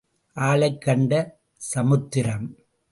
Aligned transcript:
ஆளைக் 0.35 0.81
கண்ட 0.81 1.39
சமுத்திரம். 1.57 2.55